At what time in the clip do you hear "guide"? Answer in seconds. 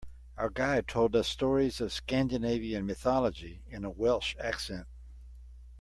0.49-0.87